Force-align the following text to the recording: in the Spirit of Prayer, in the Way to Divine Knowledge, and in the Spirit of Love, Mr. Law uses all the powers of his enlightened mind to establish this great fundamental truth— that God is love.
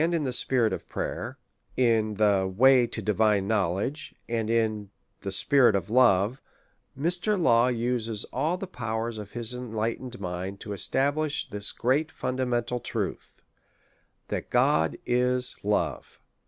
in 0.01 0.23
the 0.23 0.33
Spirit 0.33 0.73
of 0.73 0.89
Prayer, 0.89 1.37
in 1.77 2.15
the 2.15 2.51
Way 2.51 2.87
to 2.87 3.03
Divine 3.03 3.47
Knowledge, 3.47 4.15
and 4.27 4.49
in 4.49 4.89
the 5.19 5.31
Spirit 5.31 5.75
of 5.75 5.91
Love, 5.91 6.41
Mr. 6.99 7.39
Law 7.39 7.67
uses 7.67 8.25
all 8.33 8.57
the 8.57 8.65
powers 8.65 9.19
of 9.19 9.33
his 9.33 9.53
enlightened 9.53 10.19
mind 10.19 10.59
to 10.61 10.73
establish 10.73 11.47
this 11.47 11.71
great 11.71 12.11
fundamental 12.11 12.79
truth— 12.79 13.43
that 14.29 14.49
God 14.49 14.97
is 15.05 15.55
love. 15.61 16.19